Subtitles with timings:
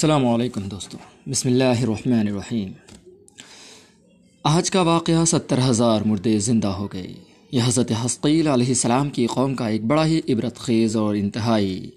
[0.00, 2.72] السلام علیکم دوستو۔ بسم اللہ الرحمن الرحیم۔
[4.44, 7.14] آج کا واقعہ ستر ہزار مردے زندہ ہو گئے۔
[7.52, 11.90] یہ حضرت حسقیل علیہ السلام کی قوم کا ایک بڑا ہی عبرت خیز اور انتہائی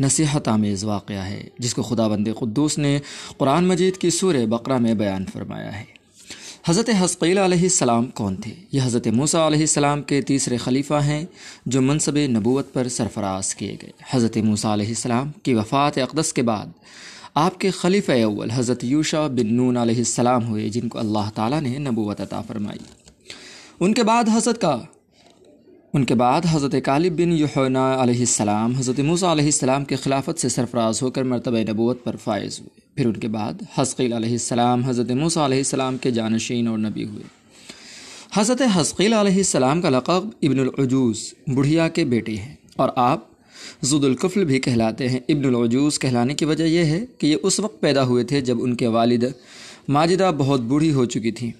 [0.00, 2.98] نصیحت آمیز واقعہ ہے، جس کو خدا بند قدوس نے
[3.36, 5.84] قرآن مجید کی سور بقرہ میں بیان فرمایا ہے۔
[6.68, 11.26] حضرت حسقیل علیہ السلام کون تھے؟ یہ حضرت موسیٰ علیہ السلام کے تیسرے خلیفہ ہیں
[11.66, 16.42] جو منصب نبوت پر سرفراز کیے گئے۔ حضرت موسیٰ علیہ السلام کی وفات اقدس کے
[16.42, 16.66] بعد
[17.40, 21.60] آپ کے خلیفہ اول حضرت یوشا بن نون علیہ السلام ہوئے، جن کو اللہ تعالیٰ
[21.60, 22.78] نے نبوت عطا فرمائی۔
[23.80, 24.78] ان کے بعد حضرت کا
[25.94, 30.40] ان کے بعد حضرت کالب بن یحنا علیہ السلام، حضرت موسیٰ علیہ السلام کے خلافت
[30.40, 34.32] سے سرفراز ہو کر مرتبہ نبوت پر فائز ہوئے۔ پھر ان کے بعد حسقیل علیہ
[34.32, 37.24] السلام، حضرت موسیٰ علیہ السلام کے جانشین اور نبی ہوئے۔
[38.34, 43.37] حضرت حسقیل علیہ السلام کا لقب ابن العجوز، بڑھیا کے بیٹے ہیں۔ اور آپ
[43.82, 47.60] زد القفل بھی کہلاتے ہیں۔ ابن العجوز کہلانے کی وجہ یہ ہے کہ یہ اس
[47.60, 49.24] وقت پیدا ہوئے تھے جب ان کے والد
[49.88, 51.50] ماجدہ بہت بوڑھی ہو چکی تھیں۔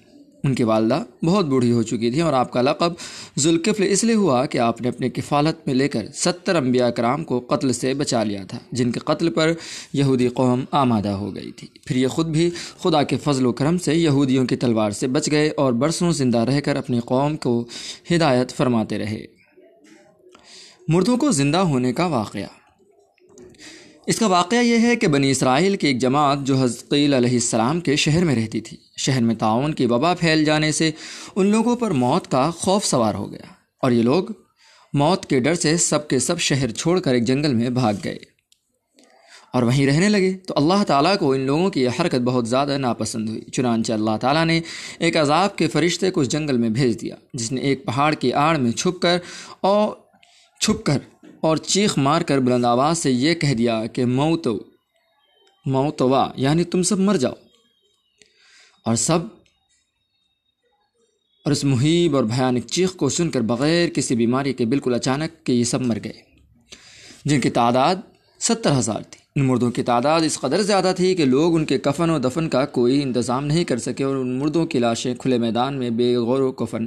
[0.43, 2.93] ان کی والدہ بہت بوڑھی ہو چکی تھیں اور آپ کا لقب
[3.39, 7.23] ذوالقفل اس لیے ہوا کہ آپ نے اپنے کفالت میں لے کر ستر انبیاء کرام
[7.23, 9.53] کو قتل سے بچا لیا تھا، جن کے قتل پر
[9.93, 12.49] یہودی قوم آمادہ ہو گئی تھی۔ پھر یہ خود بھی
[12.83, 16.37] خدا کے فضل و کرم سے یہودیوں کی تلوار سے بچ گئے اور برسوں زندہ
[16.37, 17.65] رہ کر اپنی قوم کو
[18.11, 19.38] ہدایت فرماتے رہے۔
[20.93, 22.41] مردوں کو زندہ ہونے کا واقعہ۔
[24.07, 27.79] اس کا واقعہ یہ ہے کہ بنی اسرائیل کی ایک جماعت جو حضقیل علیہ السلام
[27.79, 30.91] کے شہر میں رہتی تھی، شہر میں تعاون کی وبا پھیل جانے سے
[31.35, 33.45] ان لوگوں پر موت کا خوف سوار ہو گیا
[33.81, 34.23] اور یہ لوگ
[34.93, 38.17] موت کے ڈر سے سب کے سب شہر چھوڑ کر ایک جنگل میں بھاگ گئے۔
[39.53, 42.77] اور وہیں رہنے لگے تو اللہ تعالیٰ کو ان لوگوں کی یہ حرکت بہت زیادہ
[42.77, 44.61] ناپسند ہوئی۔ چنانچہ اللہ تعالیٰ نے
[44.99, 48.33] ایک عذاب کے فرشتے کو اس جنگل میں بھیج دیا، جس نے ایک پہاڑ کی
[48.33, 49.17] آڑ میں چھپ کر
[49.61, 50.08] اور
[50.59, 50.97] چھپ کر
[51.41, 54.47] اور چیخ مار کر بلند آواز سے یہ کہہ دیا کہ موت
[55.65, 57.33] موتوا یعنی تم سب مر جاؤ۔
[58.85, 59.19] اور سب
[61.45, 65.45] اور اس محیب اور بھیانک چیخ کو سن کر بغیر کسی بیماری کے بالکل اچانک
[65.45, 66.13] کہ یہ سب مر گئے۔
[67.25, 67.95] جن کی تعداد
[68.39, 71.77] ستر ہزار تھی۔ ان مردوں کی تعداد اس قدر زیادہ تھی کہ لوگ ان کے
[71.77, 75.37] کفن و دفن کا کوئی انتظام نہیں کر سکے اور ان مردوں کی لاشیں کھلے
[75.37, 76.85] میدان میں بے غور و کفن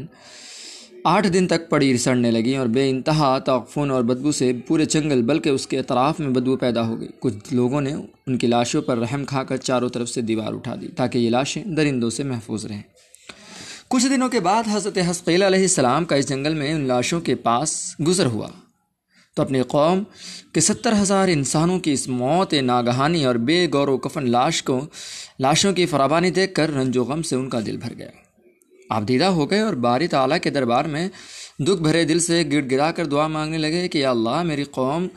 [1.04, 5.22] آٹھ دن تک پڑی رسڑنے لگیں اور بے انتہا تعفن اور بدبو سے پورے جنگل
[5.22, 7.92] بلکہ اس کے اطراف میں بدبو پیدا ہو گئی۔ کچھ لوگوں نے
[8.26, 11.30] ان کی لاشوں پر رحم کھا کر چاروں طرف سے دیوار اٹھا دی تاکہ یہ
[11.30, 12.82] لاشیں درندوں سے محفوظ رہیں۔
[13.88, 17.34] کچھ دنوں کے بعد حضرت حسقیل علیہ السلام کا اس جنگل میں ان لاشوں کے
[17.34, 18.48] پاس گزر ہوا۔
[19.36, 20.02] تو اپنی قوم
[20.52, 24.86] کے ستر ہزار انسانوں کی اس موت ناگہانی اور بے غور و کفن لاش کو،
[25.40, 28.21] لاشوں کی فراوانی دیکھ کر رنج و غم سے ان کا دل بھر گیا۔
[28.92, 31.08] آپ دیدہ ہو گئے اور باری تعالیٰ کے دربار میں
[31.58, 35.08] دکھ بھرے دل سے گڑ گڑا کر دعا مانگنے لگے کہ یا اللہ، میری قوم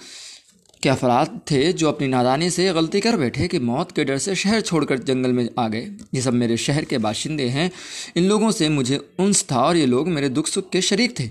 [0.82, 4.34] کے افراد تھے جو اپنی نادانی سے غلطی کر بیٹھے کہ موت کے ڈر سے
[4.34, 7.70] شہر چھوڑ کر جنگل میں آ گئے۔ یہ سب میرے شہر کے باشندے ہیں۔
[8.16, 11.28] ان لوگوں سے مجھے انس تھا اور یہ لوگ میرے دکھ سکھ کے شریک تھے۔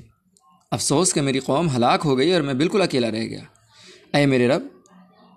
[0.71, 3.43] افسوس کہ میری قوم ہلاک ہو گئی اور میں بالکل اکیلا رہ گیا۔
[4.17, 4.63] اے میرے رب،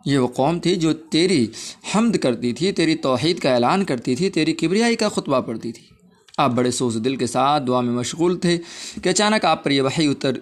[0.05, 1.47] یہ وہ قوم تھی جو تیری
[1.95, 5.96] حمد کرتی تھی، تیری توحید کا اعلان کرتی تھی، تیری کبریائی کا خطبہ پڑھتی تھی۔
[6.37, 8.57] آپ بڑے سوز دل کے ساتھ دعا میں مشغول تھے
[9.03, 10.35] کہ اچانک آپ پر یہ وحی اتر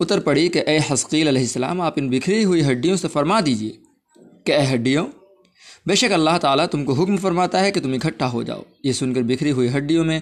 [0.00, 3.72] اتر پڑی کہ اے حسقیل علیہ السلام، آپ ان بکھری ہوئی ہڈیوں سے فرما دیجیے
[4.44, 5.06] کہ اے ہڈیوں،
[5.86, 8.92] بے شک اللہ تعالیٰ تم کو حکم فرماتا ہے کہ تم اکٹھا ہو جاؤ۔ یہ
[8.92, 10.18] سن کر بکھری ہوئی ہڈیوں میں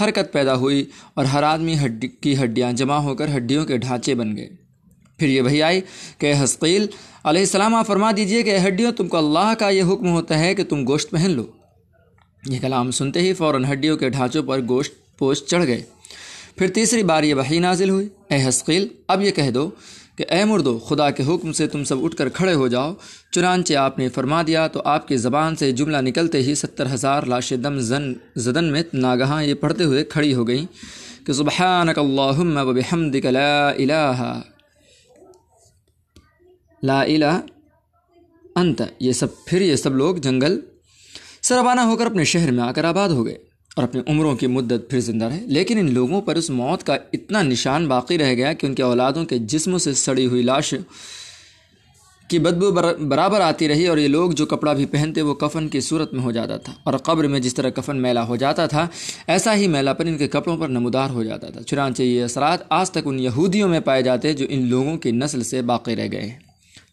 [0.00, 0.84] حرکت پیدا ہوئی
[1.14, 4.48] اور ہر آدمی ہڈی کی ہڈیاں جمع ہو کر ہڈیوں کے ڈھانچے بن گئے۔
[5.18, 5.80] پھر یہ وہی آئی
[6.18, 6.86] کہ اے حسقیل
[7.24, 10.38] علیہ السلام، آپ فرما دیجیے کہ اے ہڈیوں، تم کو اللہ کا یہ حکم ہوتا
[10.38, 11.46] ہے کہ تم گوشت پہن لو۔
[12.46, 15.82] یہ کلام سنتے ہی فوراً ہڈیوں کے ڈھانچوں پر گوشت پوش چڑھ گئے۔
[16.56, 19.70] پھر تیسری بار یہ وحی نازل ہوئی۔ اے حسقیل، اب یہ کہہ دو
[20.16, 22.94] کہ اے مردو، خدا کے حکم سے تم سب اٹھ کر کھڑے ہو جاؤ۔
[23.32, 27.22] چنانچہ آپ نے فرما دیا تو آپ کی زبان سے جملہ نکلتے ہی ستر ہزار
[27.22, 30.66] لاش دم زن، زدن میں ناگہاں یہ پڑھتے ہوئے کھڑی ہو گئیں
[31.26, 34.40] کہ سبحانک اللہم و بحمدک لا الہ
[36.82, 37.40] لا الہ
[38.56, 40.60] انت۔ یہ سب، پھر یہ سب لوگ جنگل
[41.48, 43.34] سے روانہ ہو کر اپنے شہر میں آ کر آباد ہو گئے
[43.76, 46.96] اور اپنی عمروں کی مدت پھر زندہ رہے۔ لیکن ان لوگوں پر اس موت کا
[47.12, 50.74] اتنا نشان باقی رہ گیا کہ ان کے اولادوں کے جسموں سے سڑی ہوئی لاش
[52.28, 52.70] کی بدبو
[53.08, 56.22] برابر آتی رہی اور یہ لوگ جو کپڑا بھی پہنتے وہ کفن کی صورت میں
[56.22, 58.86] ہو جاتا تھا اور قبر میں جس طرح کفن میلا ہو جاتا تھا،
[59.26, 62.58] ایسا ہی میلا پر ان کے کپڑوں پر نمودار ہو جاتا تھا۔ چنانچہ یہ اثرات
[62.68, 66.08] آج تک ان یہودیوں میں پائے جاتے جو ان لوگوں کی نسل سے باقی رہ
[66.12, 66.43] گئے ہیں۔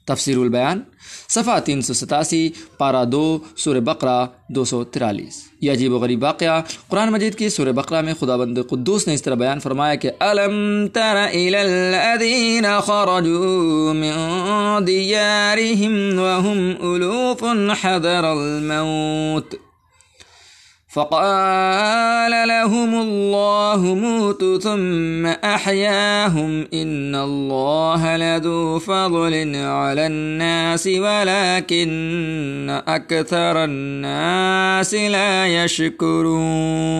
[0.05, 0.81] تفسیر البیان،
[1.29, 6.23] صفحہ تین سو ستاسی، پارہ دو سور بقرہ دو سو ترالیس یہ عجیب و غریب
[6.23, 9.95] واقعہ، قرآن مجید کی سور بقرہ میں خدا بند قدوس نے اس طرح بیان فرمایا
[9.95, 17.43] کہ الم تر الذین خرجوا من دیارہم وهم الوف
[17.81, 19.55] حضر الموت۔
[20.93, 34.93] فقال لهم الله موتوا ثم أحياهم إن الله لذو فضل على الناس ولكن أكثر الناس
[34.93, 36.91] لا يشكرون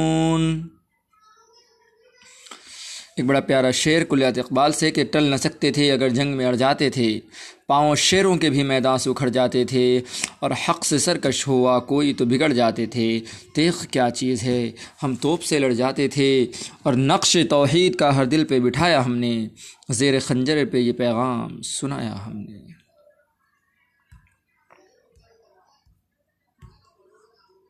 [3.22, 6.46] ایک بڑا پیارا شعر کلیات اقبال سے کہ ٹل نہ سکتے تھے اگر جنگ میں
[6.46, 7.20] اڑ جاتے تھے۔
[7.68, 10.02] پاؤں شیروں کے بھی میدان سے اکھڑ جاتے تھے
[10.40, 13.20] اور حق سے سرکش ہوا کوئی تو بگڑ جاتے تھے۔
[13.56, 14.72] تیخ کیا چیز ہے،
[15.04, 16.48] ہم توپ سے لڑ جاتے تھے
[16.84, 19.48] اور نقش توحید کا ہر دل پہ بٹھایا ہم نے۔
[19.90, 22.81] زیر خنجر پہ یہ پیغام سنایا ہم نے۔